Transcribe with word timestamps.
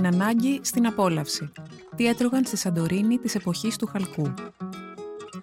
την 0.00 0.14
ανάγκη 0.14 0.60
στην 0.62 0.86
απόλαυση. 0.86 1.50
Τι 1.96 2.06
έτρωγαν 2.06 2.44
στη 2.44 2.56
Σαντορίνη 2.56 3.18
της 3.18 3.34
εποχής 3.34 3.76
του 3.76 3.86
Χαλκού. 3.86 4.32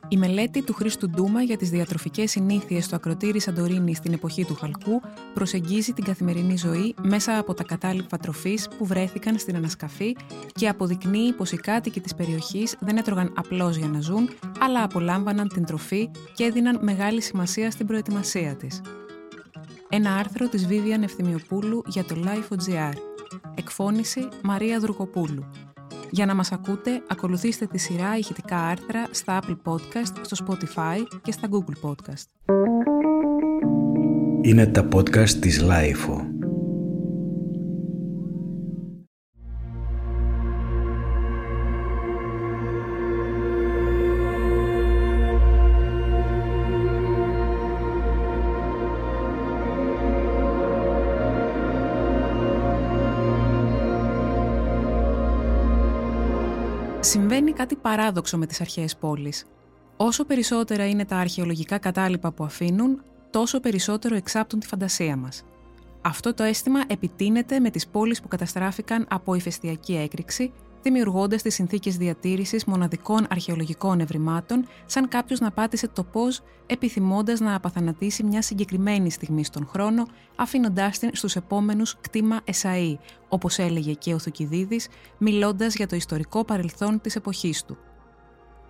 Η 0.07 0.17
μελέτη 0.17 0.61
του 0.61 0.73
Χρήστου 0.73 1.09
Ντούμα 1.09 1.41
για 1.41 1.57
τις 1.57 1.69
διατροφικές 1.69 2.31
συνήθειες 2.31 2.85
στο 2.85 2.95
ακροτήρι 2.95 3.39
Σαντορίνη 3.39 3.95
στην 3.95 4.13
εποχή 4.13 4.45
του 4.45 4.55
Χαλκού 4.55 5.01
προσεγγίζει 5.33 5.93
την 5.93 6.03
καθημερινή 6.03 6.57
ζωή 6.57 6.95
μέσα 7.01 7.37
από 7.37 7.53
τα 7.53 7.63
κατάλοιπα 7.63 8.17
τροφής 8.17 8.67
που 8.77 8.85
βρέθηκαν 8.85 9.37
στην 9.37 9.55
ανασκαφή 9.55 10.15
και 10.53 10.67
αποδεικνύει 10.67 11.33
πως 11.33 11.51
οι 11.51 11.57
κάτοικοι 11.57 11.99
της 11.99 12.15
περιοχής 12.15 12.75
δεν 12.79 12.97
έτρωγαν 12.97 13.33
απλώς 13.35 13.75
για 13.75 13.87
να 13.87 14.01
ζουν, 14.01 14.29
αλλά 14.59 14.83
απολάμβαναν 14.83 15.47
την 15.47 15.65
τροφή 15.65 16.09
και 16.33 16.43
έδιναν 16.43 16.79
μεγάλη 16.81 17.21
σημασία 17.21 17.71
στην 17.71 17.87
προετοιμασία 17.87 18.55
της. 18.55 18.81
Ένα 19.89 20.15
άρθρο 20.15 20.47
της 20.47 20.67
Βίβιαν 20.67 21.03
Ευθυμιοπούλου 21.03 21.83
για 21.85 22.03
το 22.03 22.15
Life.gr. 22.25 23.16
Εκφώνηση 23.57 24.27
Μαρία 24.43 24.79
Δρουκοπούλου. 24.79 25.45
Για 26.09 26.25
να 26.25 26.35
μας 26.35 26.51
ακούτε, 26.51 27.03
ακολουθήστε 27.07 27.65
τη 27.65 27.77
σειρά 27.77 28.17
ηχητικά 28.17 28.57
άρθρα 28.57 29.07
στα 29.11 29.39
Apple 29.41 29.57
Podcast, 29.71 30.13
στο 30.21 30.45
Spotify 30.45 30.97
και 31.21 31.31
στα 31.31 31.49
Google 31.51 31.89
Podcast. 31.89 32.53
Είναι 34.41 34.65
τα 34.65 34.87
podcast 34.93 35.29
της 35.29 35.63
Lifeo. 35.63 36.26
Συμβαίνει 57.07 57.51
κάτι 57.51 57.75
παράδοξο 57.75 58.37
με 58.37 58.45
τις 58.45 58.61
αρχαίες 58.61 58.95
πόλεις. 58.95 59.45
Όσο 59.97 60.25
περισσότερα 60.25 60.87
είναι 60.87 61.05
τα 61.05 61.15
αρχαιολογικά 61.15 61.77
κατάλοιπα 61.77 62.31
που 62.31 62.43
αφήνουν, 62.43 63.01
τόσο 63.29 63.59
περισσότερο 63.59 64.15
εξάπτουν 64.15 64.59
τη 64.59 64.67
φαντασία 64.67 65.15
μας. 65.15 65.43
Αυτό 66.01 66.33
το 66.33 66.43
αίσθημα 66.43 66.83
επιτείνεται 66.87 67.59
με 67.59 67.69
τις 67.69 67.87
πόλεις 67.87 68.21
που 68.21 68.27
καταστράφηκαν 68.27 69.05
από 69.09 69.33
ηφαιστειακή 69.33 69.95
έκρηξη, 69.95 70.51
δημιουργώντας 70.81 71.41
τις 71.41 71.53
συνθήκες 71.53 71.97
διατήρησης 71.97 72.65
μοναδικών 72.65 73.25
αρχαιολογικών 73.29 73.99
ευρημάτων, 73.99 74.65
σαν 74.85 75.07
κάποιος 75.07 75.39
να 75.39 75.51
πάτησε 75.51 75.87
το 75.87 76.03
πώς, 76.03 76.41
επιθυμώντας 76.65 77.39
να 77.39 77.55
απαθανατήσει 77.55 78.23
μια 78.23 78.41
συγκεκριμένη 78.41 79.11
στιγμή 79.11 79.43
στον 79.43 79.67
χρόνο, 79.67 80.05
αφήνοντάς 80.35 80.99
την 80.99 81.09
στους 81.13 81.35
επόμενους 81.35 81.97
κτήμα 82.01 82.39
Εσαΐ, 82.45 82.95
όπως 83.29 83.57
έλεγε 83.57 83.93
και 83.93 84.13
ο 84.13 84.19
Θουκυδίδης, 84.19 84.87
μιλώντας 85.17 85.75
για 85.75 85.87
το 85.87 85.95
ιστορικό 85.95 86.45
παρελθόν 86.45 87.01
της 87.01 87.15
εποχής 87.15 87.63
του. 87.63 87.77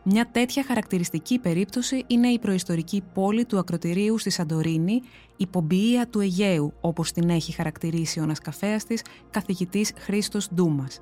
Μια 0.10 0.30
τέτοια 0.32 0.64
χαρακτηριστική 0.64 1.40
περίπτωση 1.40 2.04
είναι 2.08 2.28
η 2.28 2.40
προϊστορική 2.40 3.04
πόλη 3.14 3.46
του 3.46 3.58
ακροτηρίου 3.58 4.18
στη 4.18 4.30
Σαντορίνη, 4.30 5.02
η 5.38 5.48
Πομπιεία 5.48 6.08
του 6.08 6.20
Αιγαίου, 6.20 6.74
όπως 6.82 7.12
την 7.12 7.30
έχει 7.30 7.52
χαρακτηρίσει 7.52 8.20
ο 8.20 8.24
ανασκαφέας 8.24 8.84
της, 8.84 9.02
καθηγητής 9.30 9.94
Χρήστος 9.98 10.48
Ντούμας. 10.54 11.02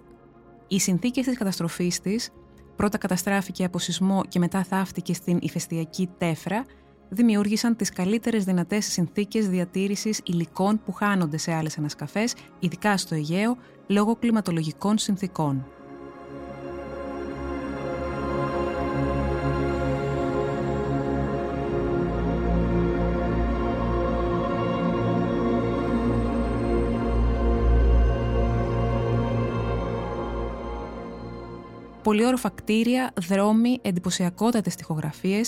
Οι 0.68 0.80
συνθήκες 0.80 1.26
της 1.26 1.38
καταστροφής 1.38 2.00
της, 2.00 2.30
πρώτα 2.76 2.98
καταστράφηκε 2.98 3.64
από 3.64 3.80
σεισμό 3.80 4.22
και 4.28 4.40
μετά 4.40 4.64
θαύτηκε 4.64 5.14
στην 5.14 5.38
ηφαιστειακή 5.42 6.10
τέφρα, 6.18 6.66
δημιούργησαν 7.10 7.76
τις 7.76 7.90
καλύτερες 7.90 8.44
δυνατές 8.44 8.86
συνθήκες 8.86 9.48
διατήρησης 9.50 10.22
υλικών 10.24 10.82
που 10.86 10.92
χάνονται 10.92 11.38
σε 11.38 11.54
άλλες 11.54 11.78
ανασκαφές, 11.78 12.34
ειδικά 12.60 12.98
στο 12.98 13.16
Αιγαίο, 13.16 13.58
λόγω 13.88 14.16
κλιματολογικών 14.16 14.98
συνθήκων. 14.98 15.66
Πολυόροφα 32.06 32.50
κτίρια, 32.50 33.12
δρόμοι, 33.28 33.80
εντυπωσιακότατες 33.82 34.76
τοιχογραφίε, 34.76 35.42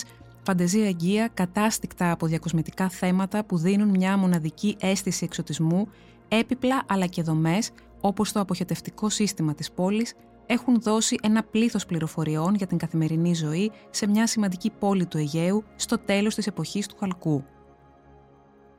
φαντεζία 0.44 0.86
εγγύα, 0.86 1.30
κατάστηκτα 1.34 2.12
από 2.12 2.26
διακοσμητικά 2.26 2.90
θέματα 2.90 3.44
που 3.44 3.58
δίνουν 3.58 3.90
μια 3.90 4.18
μοναδική 4.18 4.76
αίσθηση 4.80 5.26
εξωτισμού, 5.26 5.88
έπιπλα 6.28 6.84
αλλά 6.88 7.06
και 7.06 7.22
δομές, 7.22 7.72
όπως 8.02 8.32
το 8.32 8.40
αποχετευτικό 8.40 9.10
σύστημα 9.10 9.54
της 9.54 9.72
πόλης, 9.72 10.14
έχουν 10.46 10.82
δώσει 10.82 11.18
ένα 11.22 11.44
πλήθος 11.44 11.86
πληροφοριών 11.86 12.56
για 12.56 12.68
την 12.68 12.78
καθημερινή 12.78 13.34
ζωή 13.34 13.72
σε 13.90 14.08
μια 14.08 14.28
σημαντική 14.28 14.72
πόλη 14.80 15.06
του 15.06 15.18
Αιγαίου 15.18 15.64
στο 15.76 15.98
τέλος 15.98 16.36
της 16.36 16.48
εποχής 16.48 16.88
του 16.88 16.96
Χαλκού. 17.00 17.44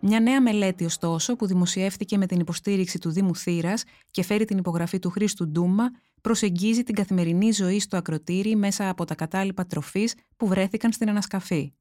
Μια 0.00 0.20
νέα 0.20 0.42
μελέτη, 0.42 0.84
ωστόσο, 0.84 1.36
που 1.36 1.46
δημοσιεύτηκε 1.46 2.18
με 2.18 2.26
την 2.26 2.40
υποστήριξη 2.40 2.98
του 2.98 3.10
Δήμου 3.10 3.36
Θήρας 3.36 3.84
και 4.10 4.22
φέρει 4.22 4.44
την 4.44 4.58
υπογραφή 4.58 4.98
του 4.98 5.10
Χρήστου 5.10 5.48
Ντούμα, 5.48 5.90
προσεγγίζει 6.20 6.82
την 6.82 6.94
καθημερινή 6.94 7.50
ζωή 7.52 7.80
στο 7.80 7.96
ακροτήρι 7.96 8.56
μέσα 8.56 8.88
από 8.88 9.04
τα 9.04 9.14
κατάλοιπα 9.14 9.66
τροφής 9.66 10.14
που 10.36 10.46
βρέθηκαν 10.46 10.92
στην 10.92 11.08
ανασκαφή. 11.08 11.72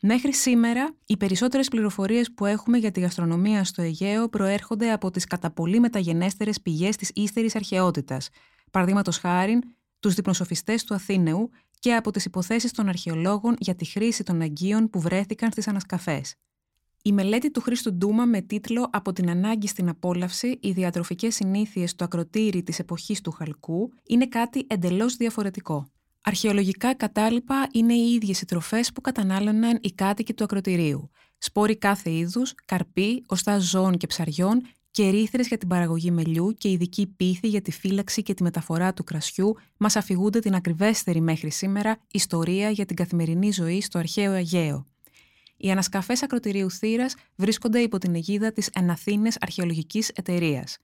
Μέχρι 0.00 0.34
σήμερα, 0.34 0.94
οι 1.06 1.16
περισσότερες 1.16 1.68
πληροφορίες 1.68 2.32
που 2.34 2.46
έχουμε 2.46 2.78
για 2.78 2.90
τη 2.90 3.00
γαστρονομία 3.00 3.64
στο 3.64 3.82
Αιγαίο 3.82 4.28
προέρχονται 4.28 4.92
από 4.92 5.10
τις 5.10 5.24
κατά 5.24 5.50
πολύ 5.50 5.80
μεταγενέστερες 5.80 6.60
πηγές 6.60 6.96
της 6.96 7.10
ύστερης 7.14 7.56
αρχαιότητας, 7.56 8.28
παραδείγματος 8.70 9.18
χάρη 9.18 9.58
τους 10.00 10.14
διπνοσοφιστέ 10.14 10.74
του 10.86 10.94
Αθήνεου 10.94 11.50
και 11.78 11.94
από 11.94 12.10
τις 12.10 12.24
υποθέσεις 12.24 12.72
των 12.72 12.88
αρχαιολόγων 12.88 13.56
για 13.58 13.74
τη 13.74 13.84
χρήση 13.84 14.22
των 14.22 14.40
αγκίων 14.40 14.90
που 14.90 15.00
βρέθηκαν 15.00 15.50
στις 15.50 15.68
ανασκαφές. 15.68 16.34
Η 17.08 17.12
μελέτη 17.12 17.50
του 17.50 17.60
Χρήστου 17.60 17.94
Ντούμα 17.94 18.24
με 18.24 18.40
τίτλο 18.40 18.88
«Από 18.92 19.12
την 19.12 19.30
ανάγκη 19.30 19.66
στην 19.66 19.88
απόλαυση, 19.88 20.58
οι 20.60 20.70
διατροφικές 20.70 21.34
συνήθειες 21.34 21.94
του 21.94 22.04
ακροτήρι 22.04 22.62
της 22.62 22.78
εποχής 22.78 23.20
του 23.20 23.30
Χαλκού» 23.30 23.92
είναι 24.08 24.26
κάτι 24.26 24.64
εντελώς 24.66 25.16
διαφορετικό. 25.16 25.90
Αρχαιολογικά 26.22 26.94
κατάλοιπα 26.94 27.68
είναι 27.72 27.94
οι 27.94 28.12
ίδιες 28.14 28.40
οι 28.40 28.44
τροφές 28.44 28.92
που 28.92 29.00
κατανάλωναν 29.00 29.78
οι 29.82 29.92
κάτοικοι 29.92 30.34
του 30.34 30.44
ακροτηρίου. 30.44 31.10
Σπόροι 31.38 31.76
κάθε 31.76 32.10
είδους, 32.10 32.54
καρποί, 32.64 33.24
οστά 33.26 33.58
ζώων 33.58 33.96
και 33.96 34.06
ψαριών 34.06 34.62
και 34.90 35.08
ρήθρες 35.08 35.48
για 35.48 35.58
την 35.58 35.68
παραγωγή 35.68 36.10
μελιού 36.10 36.54
και 36.58 36.70
ειδική 36.70 37.06
πίθη 37.06 37.48
για 37.48 37.62
τη 37.62 37.70
φύλαξη 37.70 38.22
και 38.22 38.34
τη 38.34 38.42
μεταφορά 38.42 38.92
του 38.92 39.04
κρασιού 39.04 39.54
μας 39.76 39.96
αφηγούνται 39.96 40.38
την 40.38 40.54
ακριβέστερη 40.54 41.20
μέχρι 41.20 41.50
σήμερα 41.50 41.98
ιστορία 42.10 42.70
για 42.70 42.86
την 42.86 42.96
καθημερινή 42.96 43.50
ζωή 43.50 43.80
στο 43.80 43.98
αρχαίο 43.98 44.32
Αιγαίο. 44.32 44.86
Οι 45.60 45.70
ανασκαφές 45.70 46.22
ακροτηρίου 46.22 46.70
θύρας 46.70 47.14
βρίσκονται 47.36 47.78
υπό 47.78 47.98
την 47.98 48.14
αιγίδα 48.14 48.52
της 48.52 48.68
Εναθήνες 48.72 49.36
Αρχαιολογικής 49.40 50.08
Εταιρείας. 50.08 50.78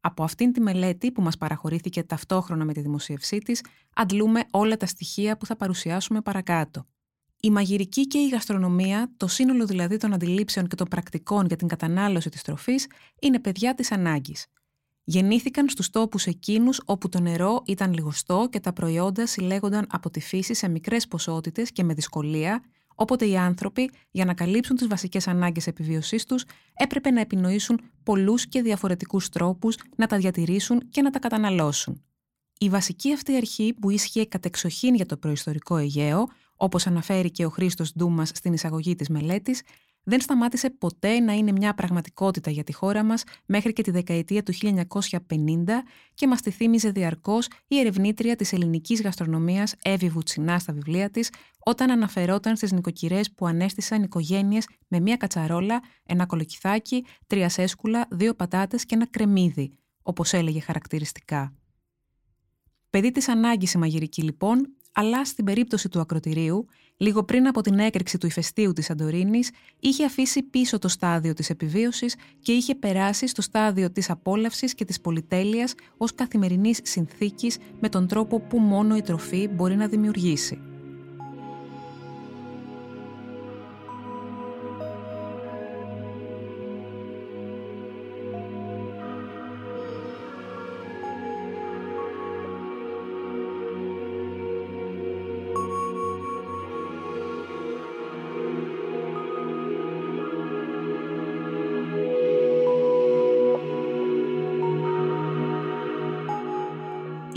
Από 0.00 0.22
αυτήν 0.22 0.52
τη 0.52 0.60
μελέτη 0.60 1.12
που 1.12 1.22
μας 1.22 1.36
παραχωρήθηκε 1.36 2.02
ταυτόχρονα 2.02 2.64
με 2.64 2.72
τη 2.72 2.80
δημοσίευσή 2.80 3.38
της, 3.38 3.64
αντλούμε 3.94 4.44
όλα 4.50 4.76
τα 4.76 4.86
στοιχεία 4.86 5.36
που 5.36 5.46
θα 5.46 5.56
παρουσιάσουμε 5.56 6.20
παρακάτω. 6.20 6.86
Η 7.40 7.50
μαγειρική 7.50 8.06
και 8.06 8.18
η 8.18 8.28
γαστρονομία, 8.28 9.12
το 9.16 9.26
σύνολο 9.26 9.66
δηλαδή 9.66 9.96
των 9.96 10.12
αντιλήψεων 10.12 10.66
και 10.66 10.74
των 10.74 10.88
πρακτικών 10.88 11.46
για 11.46 11.56
την 11.56 11.68
κατανάλωση 11.68 12.28
της 12.28 12.42
τροφής, 12.42 12.86
είναι 13.20 13.40
παιδιά 13.40 13.74
της 13.74 13.92
ανάγκης. 13.92 14.46
Γεννήθηκαν 15.04 15.68
στους 15.68 15.90
τόπους 15.90 16.26
εκείνους 16.26 16.80
όπου 16.84 17.08
το 17.08 17.20
νερό 17.20 17.62
ήταν 17.66 17.92
λιγοστό 17.92 18.48
και 18.50 18.60
τα 18.60 18.72
προϊόντα 18.72 19.26
συλλέγονταν 19.26 19.86
από 19.90 20.10
τη 20.10 20.20
φύση 20.20 20.54
σε 20.54 20.68
μικρές 20.68 21.08
ποσότητες 21.08 21.72
και 21.72 21.82
με 21.84 21.94
δυσκολία, 21.94 22.62
Όποτε 23.00 23.26
οι 23.26 23.36
άνθρωποι, 23.36 23.90
για 24.10 24.24
να 24.24 24.34
καλύψουν 24.34 24.76
τις 24.76 24.86
βασικές 24.86 25.28
ανάγκες 25.28 25.66
επιβίωσής 25.66 26.24
τους, 26.24 26.44
έπρεπε 26.74 27.10
να 27.10 27.20
επινοήσουν 27.20 27.80
πολλούς 28.02 28.46
και 28.46 28.62
διαφορετικούς 28.62 29.28
τρόπους 29.28 29.76
να 29.96 30.06
τα 30.06 30.16
διατηρήσουν 30.16 30.90
και 30.90 31.02
να 31.02 31.10
τα 31.10 31.18
καταναλώσουν. 31.18 32.02
Η 32.58 32.68
βασική 32.68 33.12
αυτή 33.12 33.36
αρχή 33.36 33.74
που 33.80 33.90
ίσχυε 33.90 34.24
κατεξοχήν 34.24 34.94
για 34.94 35.06
το 35.06 35.16
προϊστορικό 35.16 35.76
Αιγαίο, 35.76 36.28
όπως 36.56 36.86
αναφέρει 36.86 37.30
και 37.30 37.44
ο 37.44 37.48
Χρήστος 37.48 37.92
Ντούμας 37.92 38.30
στην 38.34 38.52
εισαγωγή 38.52 38.94
της 38.94 39.08
μελέτης, 39.08 39.62
δεν 40.08 40.20
σταμάτησε 40.20 40.70
ποτέ 40.70 41.20
να 41.20 41.32
είναι 41.32 41.52
μια 41.52 41.74
πραγματικότητα 41.74 42.50
για 42.50 42.64
τη 42.64 42.72
χώρα 42.72 43.02
μας 43.02 43.22
μέχρι 43.46 43.72
και 43.72 43.82
τη 43.82 43.90
δεκαετία 43.90 44.42
του 44.42 44.52
1950 44.62 45.12
και 46.14 46.26
μας 46.26 46.40
τη 46.40 46.50
θύμιζε 46.50 46.90
διαρκώς 46.90 47.48
η 47.68 47.78
ερευνήτρια 47.78 48.36
της 48.36 48.52
ελληνικής 48.52 49.02
γαστρονομίας 49.02 49.74
Εύη 49.82 50.08
Βουτσινά 50.08 50.58
στα 50.58 50.72
βιβλία 50.72 51.10
της 51.10 51.30
όταν 51.64 51.90
αναφερόταν 51.90 52.56
στις 52.56 52.72
νοικοκυρές 52.72 53.32
που 53.32 53.46
ανέστησαν 53.46 54.02
οικογένειες 54.02 54.68
με 54.88 55.00
μια 55.00 55.16
κατσαρόλα, 55.16 55.82
ένα 56.06 56.26
κολοκυθάκι, 56.26 57.04
τρία 57.26 57.48
σέσκουλα, 57.48 58.06
δύο 58.10 58.34
πατάτες 58.34 58.84
και 58.84 58.94
ένα 58.94 59.06
κρεμμύδι, 59.06 59.72
όπως 60.02 60.32
έλεγε 60.32 60.60
χαρακτηριστικά. 60.60 61.52
Παιδί 62.90 63.10
της 63.10 63.28
ανάγκης 63.28 63.72
η 63.72 63.78
μαγειρική 63.78 64.22
λοιπόν, 64.22 64.76
αλλά 65.00 65.24
στην 65.24 65.44
περίπτωση 65.44 65.88
του 65.88 66.00
ακροτηρίου, 66.00 66.66
λίγο 66.96 67.24
πριν 67.24 67.46
από 67.46 67.60
την 67.60 67.78
έκρηξη 67.78 68.18
του 68.18 68.26
ηφαιστείου 68.26 68.72
της 68.72 68.84
Σαντορίνης, 68.84 69.50
είχε 69.80 70.04
αφήσει 70.04 70.42
πίσω 70.42 70.78
το 70.78 70.88
στάδιο 70.88 71.34
της 71.34 71.50
επιβίωσης 71.50 72.16
και 72.40 72.52
είχε 72.52 72.74
περάσει 72.74 73.26
στο 73.26 73.42
στάδιο 73.42 73.90
της 73.90 74.10
απόλαυσης 74.10 74.74
και 74.74 74.84
της 74.84 75.00
πολυτέλειας 75.00 75.74
ως 75.96 76.14
καθημερινής 76.14 76.80
συνθήκης 76.82 77.58
με 77.80 77.88
τον 77.88 78.06
τρόπο 78.06 78.40
που 78.40 78.58
μόνο 78.58 78.96
η 78.96 79.02
τροφή 79.02 79.48
μπορεί 79.48 79.76
να 79.76 79.86
δημιουργήσει. 79.86 80.67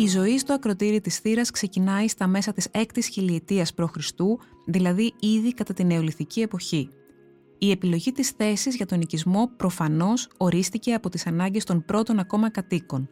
Η 0.02 0.08
ζωή 0.08 0.38
στο 0.38 0.54
ακροτήρι 0.54 1.02
της 1.02 1.18
θύρας 1.18 1.52
ξεκινάει 1.52 2.08
στα 2.08 2.28
μέσα 2.28 2.54
της 2.54 2.68
6ης 2.72 3.08
χιλιετίας 3.12 3.74
π.Χ., 3.74 4.12
δηλαδή 4.66 5.14
ήδη 5.20 5.54
κατά 5.54 5.74
την 5.74 5.88
νεολιθική 5.88 6.42
εποχή. 6.42 6.90
Η 7.58 7.72
επιλογή 7.72 8.12
της 8.12 8.30
θέσης 8.30 8.76
για 8.76 8.86
τον 8.86 9.02
οικισμό 9.02 9.50
προφανώς 9.58 10.30
ορίστηκε 10.38 10.94
από 10.94 11.10
τις 11.10 11.28
ανάγκες 11.28 11.64
των 11.64 11.86
πρώτων 11.86 12.20
ακόμα 12.20 12.50
κατοίκων. 12.50 13.10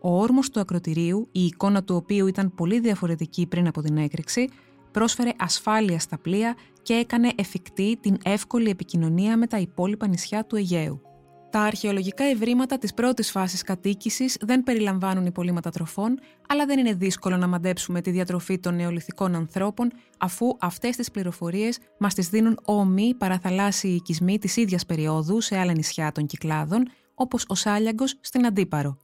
Ο 0.00 0.20
όρμος 0.20 0.50
του 0.50 0.60
ακροτηρίου, 0.60 1.28
η 1.32 1.44
εικόνα 1.44 1.84
του 1.84 1.94
οποίου 1.94 2.26
ήταν 2.26 2.54
πολύ 2.54 2.80
διαφορετική 2.80 3.46
πριν 3.46 3.66
από 3.66 3.80
την 3.80 3.96
έκρηξη, 3.96 4.48
πρόσφερε 4.90 5.30
ασφάλεια 5.38 5.98
στα 5.98 6.18
πλοία 6.18 6.56
και 6.82 6.94
έκανε 6.94 7.32
εφικτή 7.36 7.98
την 8.00 8.16
εύκολη 8.24 8.68
επικοινωνία 8.68 9.36
με 9.36 9.46
τα 9.46 9.58
υπόλοιπα 9.58 10.06
νησιά 10.06 10.44
του 10.44 10.56
Αιγαίου. 10.56 11.13
Τα 11.54 11.60
αρχαιολογικά 11.60 12.24
ευρήματα 12.24 12.78
της 12.78 12.94
πρώτης 12.94 13.30
φάσης 13.30 13.62
κατοίκησης 13.62 14.36
δεν 14.40 14.62
περιλαμβάνουν 14.62 15.26
υπολείμματα 15.26 15.70
τροφών, 15.70 16.18
αλλά 16.48 16.66
δεν 16.66 16.78
είναι 16.78 16.92
δύσκολο 16.92 17.36
να 17.36 17.46
μαντέψουμε 17.46 18.00
τη 18.00 18.10
διατροφή 18.10 18.58
των 18.58 18.74
νεολιθικών 18.74 19.34
ανθρώπων, 19.34 19.92
αφού 20.18 20.56
αυτές 20.60 20.96
τις 20.96 21.10
πληροφορίες 21.10 21.78
μας 21.98 22.14
τις 22.14 22.28
δίνουν 22.28 22.58
ομοί 22.64 23.14
παραθαλάσσιοι 23.14 23.90
οικισμοί 23.90 24.38
της 24.38 24.56
ίδιας 24.56 24.86
περίοδου 24.86 25.40
σε 25.40 25.58
άλλα 25.58 25.72
νησιά 25.72 26.12
των 26.12 26.26
Κυκλάδων, 26.26 26.88
όπως 27.14 27.44
ο 27.48 27.54
Σάλιαγκος 27.54 28.16
στην 28.20 28.46
Αντίπαρο. 28.46 29.03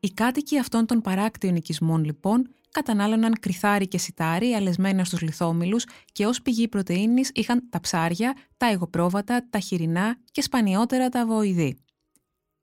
Οι 0.00 0.10
κάτοικοι 0.10 0.58
αυτών 0.58 0.86
των 0.86 1.00
παράκτιων 1.00 1.56
οικισμών, 1.56 2.04
λοιπόν, 2.04 2.48
κατανάλωναν 2.70 3.32
κρυθάρι 3.40 3.88
και 3.88 3.98
σιτάρι 3.98 4.52
αλεσμένα 4.52 5.04
στους 5.04 5.20
λιθόμιλους 5.20 5.86
και 6.12 6.26
ως 6.26 6.42
πηγή 6.42 6.68
πρωτεΐνης 6.68 7.30
είχαν 7.34 7.68
τα 7.70 7.80
ψάρια, 7.80 8.36
τα 8.56 8.66
εγωπρόβατα, 8.66 9.46
τα 9.50 9.58
χοιρινά 9.58 10.16
και 10.30 10.42
σπανιότερα 10.42 11.08
τα 11.08 11.26
βοηδή. 11.26 11.76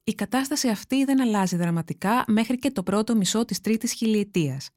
Η 0.04 0.14
κατάσταση 0.14 0.68
αυτή 0.68 1.06
δεν 1.06 1.22
αλλάζει 1.22 1.56
δραματικά 1.56 2.24
μέχρι 2.28 2.58
και 2.58 2.72
το 2.72 2.84
πρώτο 2.84 3.16
μισό 3.16 3.46
της 3.46 3.62
τρίτης 3.62 3.94
χιλιετίας. 3.94 4.70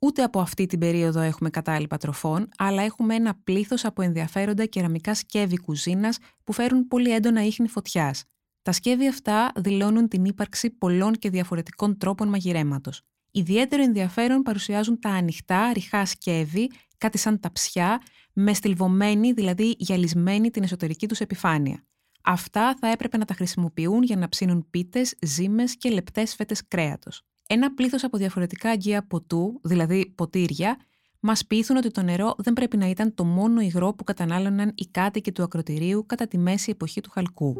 Ούτε 0.00 0.22
από 0.22 0.40
αυτή 0.40 0.66
την 0.66 0.78
περίοδο 0.78 1.20
έχουμε 1.20 1.50
κατάλοιπα 1.50 1.96
τροφών, 1.96 2.48
αλλά 2.56 2.82
έχουμε 2.82 3.14
ένα 3.14 3.34
πλήθος 3.44 3.84
από 3.84 4.02
ενδιαφέροντα 4.02 4.66
κεραμικά 4.66 5.14
σκεύη 5.14 5.58
κουζίνας 5.58 6.18
που 6.44 6.52
φέρουν 6.52 6.88
πολύ 6.88 7.10
έντονα 7.14 7.44
ίχνη 7.44 7.68
φωτιάς. 7.68 8.24
Τα 8.66 8.72
σκεύη 8.72 9.08
αυτά 9.08 9.52
δηλώνουν 9.56 10.08
την 10.08 10.24
ύπαρξη 10.24 10.70
πολλών 10.70 11.12
και 11.12 11.30
διαφορετικών 11.30 11.98
τρόπων 11.98 12.28
μαγειρέματος. 12.28 13.02
Ιδιαίτερο 13.30 13.82
ενδιαφέρον 13.82 14.42
παρουσιάζουν 14.42 14.98
τα 15.00 15.08
ανοιχτά, 15.10 15.72
ρηχά 15.72 16.06
σκεύη, 16.06 16.70
κάτι 16.98 17.18
σαν 17.18 17.40
ταψιά, 17.40 18.00
με 18.32 18.54
στυλβωμένη, 18.54 19.32
δηλαδή 19.32 19.74
γυαλισμένη 19.78 20.50
την 20.50 20.62
εσωτερική 20.62 21.08
τους 21.08 21.20
επιφάνεια. 21.20 21.84
Αυτά 22.22 22.76
θα 22.80 22.88
έπρεπε 22.88 23.16
να 23.16 23.24
τα 23.24 23.34
χρησιμοποιούν 23.34 24.02
για 24.02 24.16
να 24.16 24.28
ψήνουν 24.28 24.66
πίτες, 24.70 25.14
ζύμες 25.22 25.76
και 25.76 25.90
λεπτές 25.90 26.34
φέτες 26.34 26.68
κρέατος. 26.68 27.22
Ένα 27.46 27.74
πλήθος 27.74 28.04
από 28.04 28.16
διαφορετικά 28.16 28.70
αγγεία 28.70 29.06
ποτού, 29.06 29.60
δηλαδή 29.62 30.12
ποτήρια, 30.14 30.76
μας 31.20 31.46
πείθουν 31.46 31.76
ότι 31.76 31.90
το 31.90 32.02
νερό 32.02 32.34
δεν 32.38 32.52
πρέπει 32.52 32.76
να 32.76 32.88
ήταν 32.88 33.14
το 33.14 33.24
μόνο 33.24 33.60
υγρό 33.60 33.94
που 33.94 34.04
κατανάλωναν 34.04 34.72
οι 34.74 34.86
κάτοικοι 34.86 35.32
του 35.32 35.42
ακροτηρίου 35.42 36.06
κατά 36.06 36.28
τη 36.28 36.38
μέση 36.38 36.70
εποχή 36.70 37.00
του 37.00 37.10
χαλκού. 37.10 37.56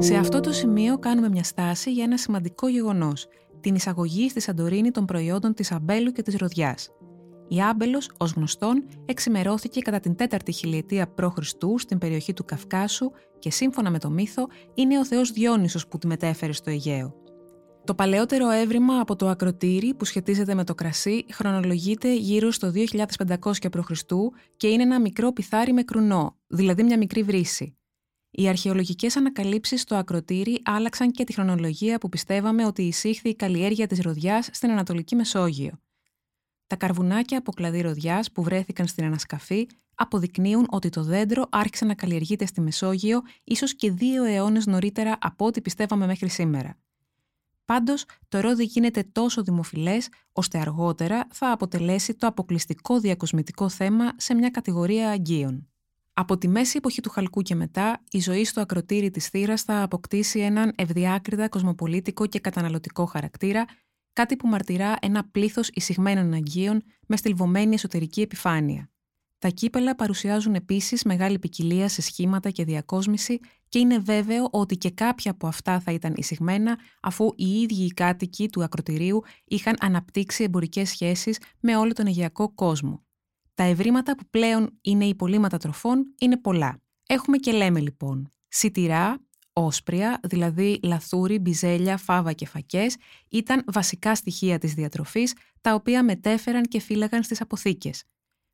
Σε 0.00 0.16
αυτό 0.16 0.40
το 0.40 0.52
σημείο 0.52 0.98
κάνουμε 0.98 1.28
μια 1.28 1.44
στάση 1.44 1.92
για 1.92 2.04
ένα 2.04 2.16
σημαντικό 2.16 2.68
γεγονός, 2.68 3.28
την 3.60 3.74
εισαγωγή 3.74 4.28
στη 4.28 4.40
Σαντορίνη 4.40 4.90
των 4.90 5.04
προϊόντων 5.04 5.54
της 5.54 5.72
αμπέλου 5.72 6.12
και 6.12 6.22
της 6.22 6.36
ροδιάς. 6.36 6.90
Η 7.48 7.62
άμπελος, 7.62 8.10
ως 8.18 8.32
γνωστόν, 8.32 8.84
εξημερώθηκε 9.04 9.80
κατά 9.80 10.00
την 10.00 10.14
4η 10.18 10.52
χιλιετία 10.54 11.14
π.Χ. 11.14 11.38
στην 11.76 11.98
περιοχή 11.98 12.32
του 12.32 12.44
Καυκάσου 12.44 13.10
και 13.38 13.50
σύμφωνα 13.50 13.90
με 13.90 13.98
το 13.98 14.10
μύθο 14.10 14.46
είναι 14.74 14.98
ο 14.98 15.04
θεός 15.04 15.30
Διόνυσος 15.30 15.88
που 15.88 15.98
τη 15.98 16.06
μετέφερε 16.06 16.52
στο 16.52 16.70
Αιγαίο. 16.70 17.14
Το 17.84 17.94
παλαιότερο 17.94 18.50
έβριμα 18.50 19.00
από 19.00 19.16
το 19.16 19.28
ακροτήρι 19.28 19.94
που 19.94 20.04
σχετίζεται 20.04 20.54
με 20.54 20.64
το 20.64 20.74
κρασί 20.74 21.24
χρονολογείται 21.32 22.14
γύρω 22.14 22.50
στο 22.50 22.72
2500 22.74 23.36
π.Χ. 23.70 23.90
και 24.56 24.68
είναι 24.68 24.82
ένα 24.82 25.00
μικρό 25.00 25.32
πιθάρι 25.32 25.72
με 25.72 25.82
κρουνό, 25.82 26.36
δηλαδή 26.46 26.82
μια 26.82 26.98
μικρή 26.98 27.22
βρύση. 27.22 27.77
Οι 28.30 28.48
αρχαιολογικές 28.48 29.16
ανακαλύψεις 29.16 29.80
στο 29.80 29.94
ακροτήρι 29.94 30.60
άλλαξαν 30.64 31.10
και 31.10 31.24
τη 31.24 31.32
χρονολογία 31.32 31.98
που 31.98 32.08
πιστεύαμε 32.08 32.66
ότι 32.66 32.82
εισήχθη 32.82 33.28
η 33.28 33.34
καλλιέργεια 33.34 33.86
της 33.86 34.00
ροδιάς 34.00 34.48
στην 34.52 34.70
Ανατολική 34.70 35.14
Μεσόγειο. 35.14 35.80
Τα 36.66 36.76
καρβουνάκια 36.76 37.38
από 37.38 37.52
κλαδί 37.52 37.80
ροδιάς 37.80 38.32
που 38.32 38.42
βρέθηκαν 38.42 38.86
στην 38.86 39.04
ανασκαφή 39.04 39.66
αποδεικνύουν 39.94 40.66
ότι 40.70 40.88
το 40.88 41.02
δέντρο 41.02 41.46
άρχισε 41.50 41.84
να 41.84 41.94
καλλιεργείται 41.94 42.46
στη 42.46 42.60
Μεσόγειο 42.60 43.22
ίσως 43.44 43.74
και 43.74 43.90
δύο 43.90 44.24
αιώνες 44.24 44.66
νωρίτερα 44.66 45.16
από 45.20 45.46
ό,τι 45.46 45.60
πιστεύαμε 45.60 46.06
μέχρι 46.06 46.28
σήμερα. 46.28 46.76
Πάντως, 47.64 48.04
το 48.28 48.40
ρόδι 48.40 48.64
γίνεται 48.64 49.02
τόσο 49.12 49.42
δημοφιλές, 49.42 50.08
ώστε 50.32 50.58
αργότερα 50.58 51.26
θα 51.30 51.52
αποτελέσει 51.52 52.14
το 52.14 52.26
αποκλειστικό 52.26 53.00
διακοσμητικό 53.00 53.68
θέμα 53.68 54.12
σε 54.16 54.34
μια 54.34 54.50
κατηγορία 54.50 55.10
αγγείων. 55.10 55.68
Από 56.20 56.38
τη 56.38 56.48
μέση 56.48 56.76
εποχή 56.76 57.00
του 57.00 57.10
Χαλκού 57.10 57.42
και 57.42 57.54
μετά, 57.54 58.02
η 58.10 58.20
ζωή 58.20 58.44
στο 58.44 58.60
ακροτήρι 58.60 59.10
της 59.10 59.28
θύρας 59.28 59.62
θα 59.62 59.82
αποκτήσει 59.82 60.40
έναν 60.40 60.72
ευδιάκριδα 60.76 61.48
κοσμοπολίτικο 61.48 62.26
και 62.26 62.38
καταναλωτικό 62.38 63.04
χαρακτήρα, 63.04 63.64
κάτι 64.12 64.36
που 64.36 64.48
μαρτυρά 64.48 64.96
ένα 65.00 65.24
πλήθος 65.24 65.68
εισηγμένων 65.68 66.32
αγγείων 66.32 66.82
με 67.06 67.16
στυλβωμένη 67.16 67.74
εσωτερική 67.74 68.20
επιφάνεια. 68.20 68.90
Τα 69.38 69.48
κύπελα 69.48 69.94
παρουσιάζουν 69.94 70.54
επίσης 70.54 71.04
μεγάλη 71.04 71.38
ποικιλία 71.38 71.88
σε 71.88 72.02
σχήματα 72.02 72.50
και 72.50 72.64
διακόσμηση 72.64 73.38
και 73.68 73.78
είναι 73.78 73.98
βέβαιο 73.98 74.48
ότι 74.50 74.76
και 74.76 74.90
κάποια 74.90 75.30
από 75.30 75.46
αυτά 75.46 75.80
θα 75.80 75.92
ήταν 75.92 76.14
εισηγμένα 76.16 76.78
αφού 77.02 77.32
οι 77.36 77.60
ίδιοι 77.60 77.84
οι 77.84 77.90
κάτοικοι 77.90 78.48
του 78.48 78.62
ακροτηρίου 78.62 79.22
είχαν 79.44 79.76
αναπτύξει 79.80 80.44
εμπορικές 80.44 80.88
σχέσεις 80.88 81.38
με 81.60 81.76
όλο 81.76 81.92
τον 81.92 82.06
Αιγαιακό 82.06 82.54
κόσμο. 82.54 83.07
Τα 83.58 83.64
ευρήματα 83.64 84.16
που 84.16 84.24
πλέον 84.30 84.78
είναι 84.80 85.04
υπολείμματα 85.04 85.58
τροφών 85.58 86.14
είναι 86.18 86.36
πολλά. 86.36 86.80
Έχουμε 87.06 87.36
και 87.36 87.52
λέμε 87.52 87.80
λοιπόν 87.80 88.28
σιτηρά, 88.48 89.18
όσπρια, 89.52 90.20
δηλαδή 90.22 90.80
λαθούρι, 90.82 91.38
μπιζέλια, 91.38 91.96
φάβα 91.96 92.32
και 92.32 92.46
φακές, 92.46 92.96
ήταν 93.28 93.64
βασικά 93.66 94.14
στοιχεία 94.14 94.58
της 94.58 94.74
διατροφής, 94.74 95.34
τα 95.60 95.74
οποία 95.74 96.04
μετέφεραν 96.04 96.62
και 96.62 96.80
φύλαγαν 96.80 97.22
στις 97.22 97.40
αποθήκες. 97.40 98.04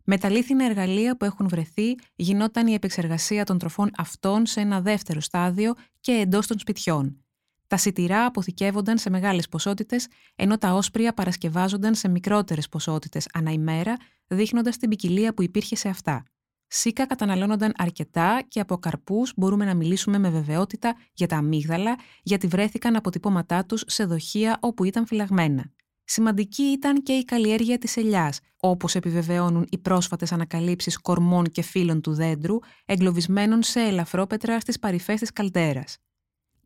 Με 0.04 0.18
τα 0.18 0.28
λίθινα 0.28 0.64
εργαλεία 0.64 1.16
που 1.16 1.24
έχουν 1.24 1.48
βρεθεί, 1.48 1.94
γινόταν 2.14 2.66
η 2.66 2.74
επεξεργασία 2.74 3.44
των 3.44 3.58
τροφών 3.58 3.90
αυτών 3.96 4.46
σε 4.46 4.60
ένα 4.60 4.80
δεύτερο 4.80 5.20
στάδιο 5.20 5.74
και 6.00 6.12
εντός 6.12 6.46
των 6.46 6.58
σπιτιών. 6.58 7.23
Τα 7.66 7.76
σιτηρά 7.76 8.24
αποθηκεύονταν 8.24 8.98
σε 8.98 9.10
μεγάλες 9.10 9.48
ποσότητες, 9.48 10.06
ενώ 10.36 10.58
τα 10.58 10.72
όσπρια 10.72 11.14
παρασκευάζονταν 11.14 11.94
σε 11.94 12.08
μικρότερες 12.08 12.68
ποσότητες 12.68 13.28
ανά 13.32 13.50
ημέρα, 13.50 13.96
δείχνοντας 14.26 14.76
την 14.76 14.88
ποικιλία 14.88 15.34
που 15.34 15.42
υπήρχε 15.42 15.76
σε 15.76 15.88
αυτά. 15.88 16.24
Σίκα 16.66 17.06
καταναλώνονταν 17.06 17.72
αρκετά 17.76 18.42
και 18.48 18.60
από 18.60 18.76
καρπούς 18.76 19.32
μπορούμε 19.36 19.64
να 19.64 19.74
μιλήσουμε 19.74 20.18
με 20.18 20.30
βεβαιότητα 20.30 20.96
για 21.12 21.26
τα 21.26 21.36
αμύγδαλα, 21.36 21.96
γιατί 22.22 22.46
βρέθηκαν 22.46 22.96
αποτυπώματά 22.96 23.64
τους 23.64 23.82
σε 23.86 24.04
δοχεία 24.04 24.58
όπου 24.60 24.84
ήταν 24.84 25.06
φυλαγμένα. 25.06 25.72
Σημαντική 26.04 26.62
ήταν 26.62 27.02
και 27.02 27.12
η 27.12 27.24
καλλιέργεια 27.24 27.78
της 27.78 27.96
ελιάς, 27.96 28.40
όπως 28.56 28.94
επιβεβαιώνουν 28.94 29.66
οι 29.70 29.78
πρόσφατες 29.78 30.32
ανακαλύψεις 30.32 30.98
κορμών 30.98 31.44
και 31.44 31.62
φύλων 31.62 32.00
του 32.00 32.14
δέντρου, 32.14 32.58
εγκλωβισμένων 32.84 33.62
σε 33.62 33.80
ελαφρόπετρα 33.80 34.60
στις 34.60 34.78
παρυφές 34.78 35.20
της 35.20 35.32
καλτέρας. 35.32 35.98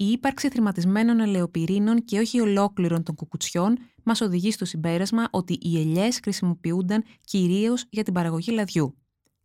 Η 0.00 0.10
ύπαρξη 0.10 0.48
θρηματισμένων 0.48 1.20
ελαιοπυρήνων 1.20 2.04
και 2.04 2.18
όχι 2.18 2.40
ολόκληρων 2.40 3.02
των 3.02 3.14
κουκουτσιών 3.14 3.78
μας 4.02 4.20
οδηγεί 4.20 4.52
στο 4.52 4.64
συμπέρασμα 4.64 5.28
ότι 5.30 5.58
οι 5.60 5.80
ελιές 5.80 6.18
χρησιμοποιούνταν 6.22 7.04
κυρίως 7.24 7.84
για 7.90 8.02
την 8.02 8.14
παραγωγή 8.14 8.52
λαδιού. 8.52 8.96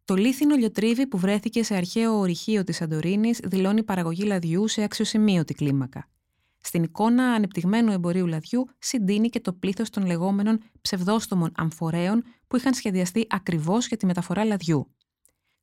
Το 0.05 0.15
λίθινο 0.15 0.55
λιοτρίβι 0.55 1.07
που 1.07 1.17
βρέθηκε 1.17 1.63
σε 1.63 1.75
αρχαίο 1.75 2.17
ορυχείο 2.19 2.63
της 2.63 2.75
Σαντορίνης 2.75 3.39
δηλώνει 3.43 3.83
παραγωγή 3.83 4.23
λαδιού 4.23 4.67
σε 4.67 4.83
αξιοσημείωτη 4.83 5.53
κλίμακα. 5.53 6.09
Στην 6.57 6.83
εικόνα 6.83 7.23
ανεπτυγμένου 7.23 7.91
εμπορίου 7.91 8.27
λαδιού 8.27 8.65
συντείνει 8.79 9.29
και 9.29 9.39
το 9.39 9.53
πλήθος 9.53 9.89
των 9.89 10.05
λεγόμενων 10.05 10.59
ψευδόστομων 10.81 11.51
αμφορέων 11.55 12.23
που 12.47 12.55
είχαν 12.55 12.73
σχεδιαστεί 12.73 13.25
ακριβώς 13.29 13.87
για 13.87 13.97
τη 13.97 14.05
μεταφορά 14.05 14.45
λαδιού. 14.45 14.87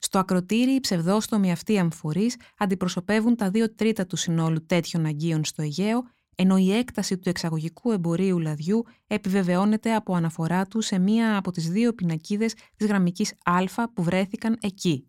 Στο 0.02 0.18
ακροτήρι, 0.18 0.70
οι 0.70 0.80
ψευδόστομοι 0.80 1.52
αυτοί 1.52 1.78
αμφορείς 1.78 2.36
αντιπροσωπεύουν 2.58 3.36
τα 3.36 3.50
δύο 3.50 3.74
τρίτα 3.74 4.06
του 4.06 4.16
συνόλου 4.16 4.66
τέτοιων 4.66 5.06
αγκίων 5.06 5.44
στο 5.44 5.62
Αιγαίο, 5.62 6.02
ενώ 6.34 6.56
η 6.56 6.72
έκταση 6.72 7.18
του 7.18 7.28
εξαγωγικού 7.28 7.92
εμπορίου 7.92 8.38
λαδιού 8.38 8.84
επιβεβαιώνεται 9.06 9.94
από 9.94 10.14
αναφορά 10.14 10.66
του 10.66 10.80
σε 10.80 10.98
μία 10.98 11.36
από 11.36 11.50
τις 11.50 11.68
δύο 11.70 11.92
πινακίδες 11.92 12.54
της 12.76 12.86
γραμμικής 12.86 13.34
Α 13.44 13.88
που 13.92 14.02
βρέθηκαν 14.02 14.58
εκεί. 14.60 15.04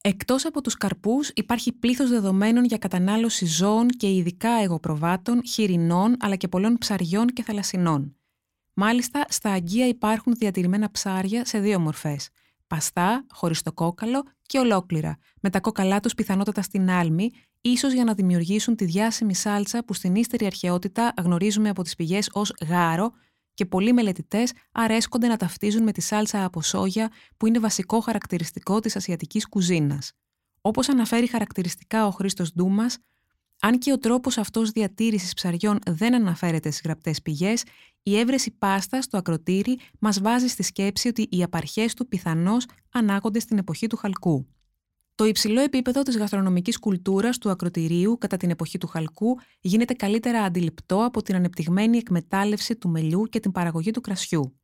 Εκτός 0.00 0.44
από 0.44 0.60
τους 0.60 0.74
καρπούς 0.74 1.30
υπάρχει 1.34 1.72
πλήθος 1.72 2.10
δεδομένων 2.10 2.64
για 2.64 2.78
κατανάλωση 2.78 3.46
ζώων 3.46 3.88
και 3.88 4.14
ειδικά 4.14 4.50
εγωπροβάτων, 4.50 5.40
χοιρινών 5.46 6.16
αλλά 6.20 6.36
και 6.36 6.48
πολλών 6.48 6.78
ψαριών 6.78 7.26
και 7.26 7.42
θαλασσινών. 7.42 8.16
Μάλιστα, 8.74 9.24
στα 9.28 9.50
αγκία 9.50 9.86
υπάρχουν 9.86 10.34
διατηρημένα 10.34 10.90
ψάρια 10.90 11.44
σε 11.44 11.58
δύο 11.58 11.80
μορφές– 11.80 12.28
παστά, 12.70 13.26
χωρίς 13.32 13.62
το 13.62 13.72
κόκαλο 13.72 14.22
και 14.42 14.58
ολόκληρα, 14.58 15.18
με 15.40 15.50
τα 15.50 15.60
κόκαλά 15.60 16.00
τους 16.00 16.14
πιθανότατα 16.14 16.62
στην 16.62 16.90
άλμη, 16.90 17.30
ίσως 17.60 17.92
για 17.92 18.04
να 18.04 18.14
δημιουργήσουν 18.14 18.76
τη 18.76 18.84
διάσημη 18.84 19.34
σάλτσα 19.34 19.84
που 19.84 19.94
στην 19.94 20.14
ύστερη 20.14 20.46
αρχαιότητα 20.46 21.12
γνωρίζουμε 21.22 21.68
από 21.68 21.82
τις 21.82 21.94
πηγές 21.94 22.30
ως 22.32 22.54
γάρο 22.68 23.12
και 23.54 23.66
πολλοί 23.66 23.92
μελετητές 23.92 24.52
αρέσκονται 24.72 25.26
να 25.26 25.36
ταυτίζουν 25.36 25.82
με 25.82 25.92
τη 25.92 26.00
σάλτσα 26.00 26.44
από 26.44 26.62
σόγια 26.62 27.10
που 27.36 27.46
είναι 27.46 27.58
βασικό 27.58 28.00
χαρακτηριστικό 28.00 28.80
της 28.80 28.96
ασιατικής 28.96 29.48
κουζίνας. 29.48 30.12
Όπως 30.60 30.88
αναφέρει 30.88 31.26
χαρακτηριστικά 31.26 32.06
ο 32.06 32.10
Χρήστος 32.10 32.52
Ντούμας, 32.52 32.98
αν 33.60 33.78
και 33.78 33.92
ο 33.92 33.98
τρόπος 33.98 34.38
αυτός 34.38 34.70
διατήρησης 34.70 35.34
ψαριών 35.34 35.78
δεν 35.86 36.14
αναφέρεται 36.14 36.70
στις 36.70 36.82
γραπτές 36.84 37.22
πηγές, 37.22 37.62
η 38.02 38.18
έβρεση 38.18 38.50
πάστα 38.50 39.02
στο 39.02 39.16
ακροτήρι 39.16 39.78
μας 39.98 40.20
βάζει 40.20 40.46
στη 40.46 40.62
σκέψη 40.62 41.08
ότι 41.08 41.26
οι 41.30 41.42
απαρχές 41.42 41.94
του 41.94 42.08
πιθανώς 42.08 42.66
ανάγονται 42.92 43.40
στην 43.40 43.58
εποχή 43.58 43.86
του 43.86 43.96
χαλκού. 43.96 44.46
Το 45.14 45.26
υψηλό 45.26 45.60
επίπεδο 45.60 46.02
της 46.02 46.16
γαστρονομικής 46.16 46.78
κουλτούρας 46.78 47.38
του 47.38 47.50
ακροτηρίου 47.50 48.18
κατά 48.18 48.36
την 48.36 48.50
εποχή 48.50 48.78
του 48.78 48.86
χαλκού 48.86 49.38
γίνεται 49.60 49.94
καλύτερα 49.94 50.42
αντιληπτό 50.42 51.04
από 51.04 51.22
την 51.22 51.34
ανεπτυγμένη 51.34 51.98
εκμετάλλευση 51.98 52.76
του 52.76 52.88
μελιού 52.88 53.24
και 53.24 53.40
την 53.40 53.52
παραγωγή 53.52 53.90
του 53.90 54.00
κρασιού. 54.00 54.54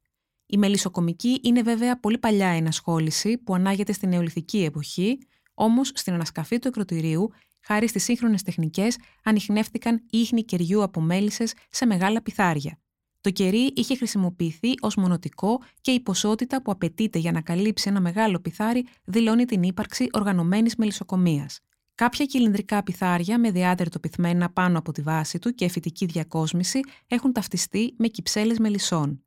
Η 0.46 0.56
μελισσοκομική 0.56 1.40
είναι 1.42 1.62
βέβαια 1.62 2.00
πολύ 2.00 2.18
παλιά 2.18 2.48
ενασχόληση 2.48 3.38
που 3.38 3.54
ανάγεται 3.54 3.92
στην 3.92 4.08
νεολιθική 4.08 4.64
εποχή, 4.64 5.18
όμως 5.54 5.90
στην 5.94 6.12
ανασκαφή 6.12 6.58
του 6.58 6.68
ακροτηρίου 6.68 7.30
χάρη 7.66 7.88
στις 7.88 8.04
σύγχρονες 8.04 8.42
τεχνικές, 8.42 8.96
ανοιχνεύτηκαν 9.24 10.02
ίχνη 10.10 10.44
κεριού 10.44 10.82
από 10.82 11.00
μέλισσες 11.00 11.54
σε 11.70 11.86
μεγάλα 11.86 12.22
πυθάρια. 12.22 12.78
Το 13.20 13.30
κερί 13.30 13.72
είχε 13.74 13.96
χρησιμοποιηθεί 13.96 14.72
ως 14.80 14.96
μονοτικό 14.96 15.60
και 15.80 15.90
η 15.90 16.00
ποσότητα 16.00 16.62
που 16.62 16.70
απαιτείται 16.70 17.18
για 17.18 17.32
να 17.32 17.40
καλύψει 17.40 17.88
ένα 17.88 18.00
μεγάλο 18.00 18.40
πυθάρι 18.40 18.86
δηλώνει 19.04 19.44
την 19.44 19.62
ύπαρξη 19.62 20.06
οργανωμένης 20.12 20.76
μελισσοκομείας. 20.76 21.60
Κάποια 21.94 22.24
κυλινδρικά 22.24 22.82
πυθάρια 22.82 23.38
με 23.38 23.50
διάτερτο 23.50 24.00
πυθμένα 24.00 24.50
πάνω 24.50 24.78
από 24.78 24.92
τη 24.92 25.02
βάση 25.02 25.38
του 25.38 25.54
και 25.54 25.68
φυτική 25.68 26.06
διακόσμηση 26.06 26.80
έχουν 27.06 27.32
ταυτιστεί 27.32 27.94
με 27.98 28.08
κυψέλες 28.08 28.58
μελισσών. 28.58 29.24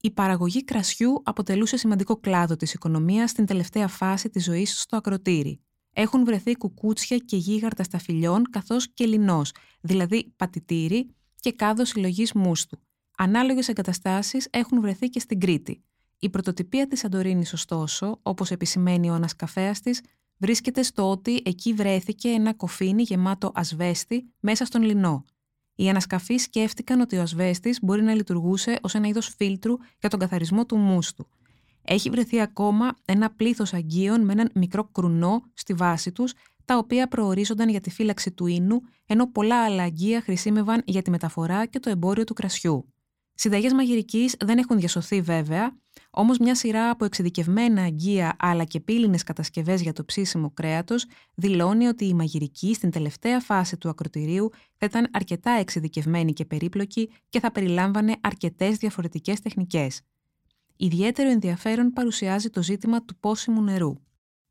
Η 0.00 0.10
παραγωγή 0.10 0.64
κρασιού 0.64 1.22
αποτελούσε 1.24 1.76
σημαντικό 1.76 2.16
κλάδο 2.16 2.56
της 2.56 2.74
οικονομίας 2.74 3.30
στην 3.30 3.46
τελευταία 3.46 3.88
φάση 3.88 4.28
της 4.30 4.44
ζωής 4.44 4.80
στο 4.80 4.96
ακροτήρι 4.96 5.60
έχουν 5.92 6.24
βρεθεί 6.24 6.56
κουκούτσια 6.56 7.16
και 7.16 7.36
γίγαρτα 7.36 7.82
σταφυλιών 7.82 8.50
καθώς 8.50 8.88
και 8.94 9.06
λινός, 9.06 9.52
δηλαδή 9.80 10.32
πατητήρι 10.36 11.14
και 11.40 11.52
κάδο 11.52 11.84
συλλογής 11.84 12.32
μούστου. 12.32 12.78
Ανάλογες 13.16 13.68
εγκαταστάσεις 13.68 14.48
έχουν 14.50 14.80
βρεθεί 14.80 15.08
και 15.08 15.20
στην 15.20 15.40
Κρήτη. 15.40 15.82
Η 16.18 16.28
πρωτοτυπία 16.28 16.86
της 16.86 16.98
Σαντορίνης, 16.98 17.52
ωστόσο, 17.52 18.18
όπως 18.22 18.50
επισημαίνει 18.50 19.10
ο 19.10 19.14
ανασκαφέας 19.14 19.80
της, 19.80 20.00
βρίσκεται 20.38 20.82
στο 20.82 21.10
ότι 21.10 21.42
εκεί 21.44 21.72
βρέθηκε 21.72 22.28
ένα 22.28 22.54
κοφίνι 22.54 23.02
γεμάτο 23.02 23.52
ασβέστη 23.54 24.32
μέσα 24.40 24.64
στον 24.64 24.82
λινό. 24.82 25.24
Οι 25.74 25.88
ανασκαφείς 25.88 26.42
σκέφτηκαν 26.42 27.00
ότι 27.00 27.16
ο 27.16 27.22
ασβέστης 27.22 27.78
μπορεί 27.82 28.02
να 28.02 28.14
λειτουργούσε 28.14 28.78
ως 28.82 28.94
ένα 28.94 29.08
είδος 29.08 29.34
φίλτρου 29.36 29.76
για 30.00 30.08
τον 30.08 30.18
καθαρισμό 30.18 30.66
του 30.66 30.76
μούστου 30.76 31.26
έχει 31.84 32.10
βρεθεί 32.10 32.40
ακόμα 32.40 32.96
ένα 33.04 33.30
πλήθος 33.30 33.74
αγκίων 33.74 34.24
με 34.24 34.32
έναν 34.32 34.50
μικρό 34.54 34.84
κρουνό 34.84 35.42
στη 35.54 35.74
βάση 35.74 36.12
τους, 36.12 36.32
τα 36.64 36.76
οποία 36.76 37.08
προορίζονταν 37.08 37.68
για 37.68 37.80
τη 37.80 37.90
φύλαξη 37.90 38.32
του 38.32 38.46
ίνου, 38.46 38.80
ενώ 39.06 39.26
πολλά 39.26 39.64
άλλα 39.64 39.82
αγκία 39.82 40.20
χρησιμεύαν 40.20 40.82
για 40.84 41.02
τη 41.02 41.10
μεταφορά 41.10 41.66
και 41.66 41.78
το 41.78 41.90
εμπόριο 41.90 42.24
του 42.24 42.34
κρασιού. 42.34 42.92
Συνταγές 43.34 43.72
μαγειρικής 43.72 44.34
δεν 44.44 44.58
έχουν 44.58 44.78
διασωθεί 44.78 45.20
βέβαια, 45.20 45.76
όμως 46.10 46.38
μια 46.38 46.54
σειρά 46.54 46.90
από 46.90 47.04
εξειδικευμένα 47.04 47.82
αγκία 47.82 48.36
αλλά 48.38 48.64
και 48.64 48.80
πύληνες 48.80 49.22
κατασκευές 49.22 49.82
για 49.82 49.92
το 49.92 50.04
ψήσιμο 50.04 50.50
κρέατος 50.50 51.06
δηλώνει 51.34 51.86
ότι 51.86 52.04
η 52.04 52.14
μαγειρική 52.14 52.74
στην 52.74 52.90
τελευταία 52.90 53.40
φάση 53.40 53.76
του 53.76 53.88
ακροτηρίου 53.88 54.50
θα 54.76 54.86
ήταν 54.86 55.08
αρκετά 55.12 55.50
εξειδικευμένη 55.50 56.32
και 56.32 56.44
περίπλοκη 56.44 57.10
και 57.28 57.40
θα 57.40 57.52
περιλάμβανε 57.52 58.16
αρκετές 58.20 58.76
διαφορετικές 58.76 59.40
τεχνικές. 59.40 60.00
Ιδιαίτερο 60.76 61.30
ενδιαφέρον 61.30 61.92
παρουσιάζει 61.92 62.50
το 62.50 62.62
ζήτημα 62.62 63.04
του 63.04 63.16
πόσιμου 63.20 63.62
νερού. 63.62 63.94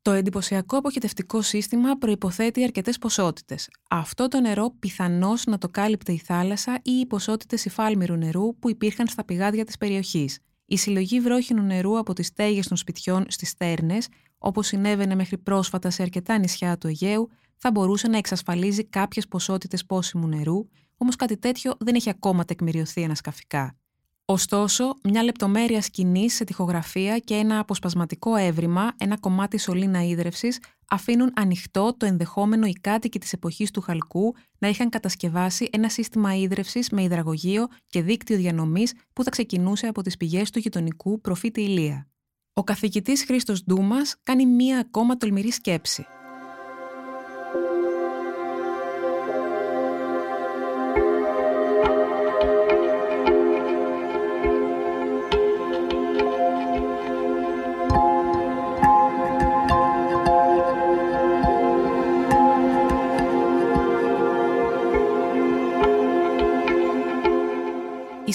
Το 0.02 0.10
εντυπωσιακό 0.10 0.76
αποχετευτικό 0.76 1.42
σύστημα 1.42 1.96
προποθέτει 1.96 2.62
αρκετές 2.62 2.98
ποσότητες. 2.98 3.70
Αυτό 3.90 4.28
το 4.28 4.40
νερό 4.40 4.74
πιθανώς 4.78 5.44
να 5.44 5.58
το 5.58 5.68
κάλυπτε 5.68 6.12
η 6.12 6.18
θάλασσα 6.18 6.80
ή 6.82 6.90
οι 6.90 7.06
ποσότητες 7.06 7.64
υφάλμηρου 7.64 8.16
νερού 8.16 8.58
που 8.58 8.70
υπήρχαν 8.70 9.06
στα 9.06 9.24
πηγάδια 9.24 9.64
της 9.64 9.76
περιοχής. 9.76 10.38
Η 10.66 10.76
συλλογή 10.76 11.20
βρόχινου 11.20 11.62
νερού 11.62 11.98
από 11.98 12.12
τις 12.12 12.26
στέγες 12.26 12.68
των 12.68 12.76
σπιτιών 12.76 13.24
στις 13.28 13.48
στέρνε, 13.48 13.98
όπως 14.38 14.66
συνέβαινε 14.66 15.14
μέχρι 15.14 15.38
πρόσφατα 15.38 15.90
σε 15.90 16.02
αρκετά 16.02 16.38
νησιά 16.38 16.78
του 16.78 16.86
Αιγαίου, 16.86 17.28
θα 17.56 17.70
μπορούσε 17.70 18.08
να 18.08 18.16
εξασφαλίζει 18.16 18.84
κάποιες 18.84 19.28
ποσότητες 19.28 19.86
πόσιμου 19.86 20.26
νερού, 20.26 20.68
όμως 20.96 21.16
κάτι 21.16 21.36
τέτοιο 21.36 21.74
δεν 21.78 21.94
έχει 21.94 22.10
ακόμα 22.10 22.44
τεκμηριωθεί 22.44 23.04
ανασκαφικά. 23.04 23.76
Ωστόσο, 24.24 24.94
μια 25.02 25.22
λεπτομέρεια 25.22 25.82
σκηνή 25.82 26.30
σε 26.30 26.44
τοιχογραφία 26.44 27.18
και 27.18 27.34
ένα 27.34 27.58
αποσπασματικό 27.58 28.36
έβριμα, 28.36 28.94
ένα 28.96 29.18
κομμάτι 29.18 29.58
σωλήνα 29.58 30.04
ίδρυυση, 30.04 30.48
αφήνουν 30.88 31.32
ανοιχτό 31.34 31.94
το 31.96 32.06
ενδεχόμενο 32.06 32.66
οι 32.66 32.72
κάτοικοι 32.80 33.18
της 33.18 33.32
εποχής 33.32 33.70
του 33.70 33.80
Χαλκού 33.80 34.34
να 34.58 34.68
είχαν 34.68 34.88
κατασκευάσει 34.88 35.68
ένα 35.72 35.88
σύστημα 35.88 36.36
ίδρυυση 36.36 36.84
με 36.90 37.02
υδραγωγείο 37.02 37.66
και 37.86 38.02
δίκτυο 38.02 38.36
διανομής 38.36 38.92
που 39.12 39.22
θα 39.24 39.30
ξεκινούσε 39.30 39.86
από 39.86 40.02
τις 40.02 40.16
πηγές 40.16 40.50
του 40.50 40.58
γειτονικού 40.58 41.20
προφήτη 41.20 41.60
Ηλία. 41.60 42.06
Ο 42.52 42.64
καθηγητής 42.64 43.24
Χρήστος 43.24 43.64
Ντούμας 43.64 44.16
κάνει 44.22 44.46
μία 44.46 44.78
ακόμα 44.78 45.16
τολμηρή 45.16 45.50
σκέψη. 45.50 46.06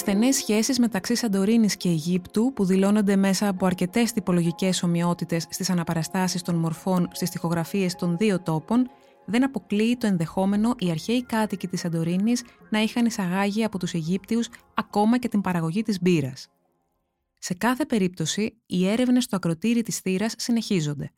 Οι 0.08 0.10
στενές 0.10 0.36
σχέσεις 0.36 0.80
μεταξύ 0.80 1.16
Σαντορίνης 1.16 1.78
και 1.78 1.90
Αιγύπτου, 1.90 2.54
που 2.54 2.66
δηλώνονται 2.66 3.16
μέσα 3.16 3.48
από 3.48 3.66
αρκετές 3.66 4.14
τυπολογικές 4.14 4.84
ομοιότητες 4.84 5.46
στις 5.50 5.70
αναπαραστάσεις 5.70 6.42
των 6.42 6.56
μορφών 6.56 7.08
στις 7.12 7.30
τοιχογραφίε 7.30 7.90
των 7.98 8.18
δύο 8.18 8.42
τόπων, 8.42 8.90
δεν 9.26 9.44
αποκλείει 9.44 9.98
το 9.98 10.08
ενδεχόμενο 10.08 10.76
οι 10.80 10.90
αρχαίοι 10.90 11.26
κάτοικοι 11.26 11.68
της 11.68 11.80
Σαντορίνης 11.80 12.44
να 12.70 12.80
είχαν 12.80 13.06
εισαγάγει 13.06 13.64
από 13.64 13.80
τους 13.80 13.94
Αιγύπτιους 13.94 14.50
ακόμα 14.74 15.18
και 15.18 15.28
την 15.28 15.42
παραγωγή 15.42 15.82
της 15.82 16.02
μπύρας. 16.02 16.48
Σε 17.40 17.54
κάθε 17.54 17.86
περίπτωση, 17.86 18.62
οι 18.66 18.88
έρευνες 18.88 19.24
στο 19.24 19.36
ακροτήρι 19.36 19.82
της 19.82 20.00
θύρας 20.00 20.34
συνεχίζονται. 20.38 21.12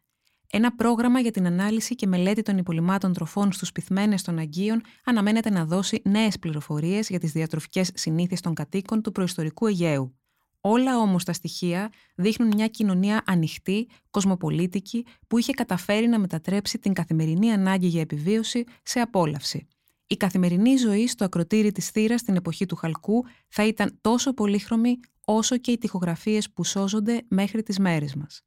Ένα 0.51 0.75
πρόγραμμα 0.75 1.19
για 1.19 1.31
την 1.31 1.45
ανάλυση 1.45 1.95
και 1.95 2.07
μελέτη 2.07 2.41
των 2.41 2.57
υπολοιμάτων 2.57 3.13
τροφών 3.13 3.51
στους 3.51 3.71
πυθμένες 3.71 4.21
των 4.21 4.37
Αγίων 4.37 4.81
αναμένεται 5.03 5.49
να 5.49 5.65
δώσει 5.65 6.01
νέες 6.03 6.39
πληροφορίες 6.39 7.09
για 7.09 7.19
τις 7.19 7.31
διατροφικές 7.31 7.91
συνήθειες 7.93 8.41
των 8.41 8.53
κατοίκων 8.53 9.01
του 9.01 9.11
προϊστορικού 9.11 9.67
Αιγαίου. 9.67 10.13
Όλα 10.61 10.97
όμως 10.97 11.23
τα 11.23 11.33
στοιχεία 11.33 11.89
δείχνουν 12.15 12.47
μια 12.47 12.67
κοινωνία 12.67 13.23
ανοιχτή, 13.25 13.87
κοσμοπολίτικη, 14.09 15.05
που 15.27 15.37
είχε 15.37 15.51
καταφέρει 15.51 16.07
να 16.07 16.19
μετατρέψει 16.19 16.79
την 16.79 16.93
καθημερινή 16.93 17.51
ανάγκη 17.51 17.87
για 17.87 18.01
επιβίωση 18.01 18.63
σε 18.83 18.99
απόλαυση. 18.99 19.67
Η 20.07 20.17
καθημερινή 20.17 20.75
ζωή 20.75 21.07
στο 21.07 21.25
ακροτήρι 21.25 21.71
της 21.71 21.89
θύρας 21.89 22.19
στην 22.19 22.35
εποχή 22.35 22.65
του 22.65 22.75
Χαλκού 22.75 23.25
θα 23.47 23.65
ήταν 23.65 23.97
τόσο 24.01 24.33
πολύχρωμη 24.33 24.99
όσο 25.31 25.57
και 25.57 25.71
οι 25.71 25.77
τοιχογραφίες 25.77 26.49
που 26.49 26.63
σώζονται 26.63 27.21
μέχρι 27.27 27.63
τις 27.63 27.79
μέρες 27.79 28.15
μας. 28.15 28.41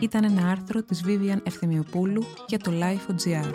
Ήταν 0.00 0.24
ένα 0.24 0.48
άρθρο 0.50 0.82
της 0.82 1.04
Vivian 1.06 1.38
Ευθυμιοπούλου 1.42 2.22
για 2.46 2.58
το 2.58 2.72
Life.gr. 2.80 3.54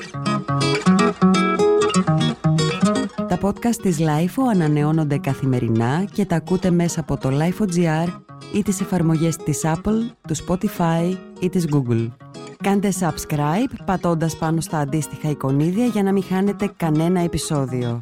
Τα 3.28 3.40
podcast 3.42 3.76
της 3.82 3.98
LIFO 4.00 4.44
ανανεώνονται 4.52 5.18
καθημερινά 5.18 6.06
και 6.14 6.26
τα 6.26 6.36
ακούτε 6.36 6.72
μέσα 6.72 7.00
από 7.00 7.18
το 7.18 7.30
Life.gr 7.32 8.22
ή 8.54 8.64
τις 8.64 8.82
εφαρμογές 8.82 9.36
της 9.36 9.62
Apple, 9.64 10.16
του 10.28 10.36
Spotify 10.48 11.18
ή 11.40 11.50
της 11.50 11.66
Google. 11.72 12.10
Κάντε 12.64 12.94
subscribe 13.00 13.74
πατώντας 13.86 14.38
πάνω 14.38 14.62
στα 14.62 14.78
αντίστοιχα 14.78 15.30
εικονίδια 15.30 15.86
για 15.86 16.04
να 16.04 16.12
μην 16.12 16.24
χάνετε 16.24 16.74
κανένα 16.78 17.20
επεισόδιο. 17.20 18.02